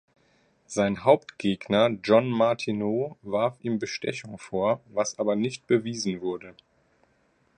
[0.65, 6.55] Sein Hauptgegner John Martineau warf ihm Bestechung vor, was aber nicht bewiesen wurde.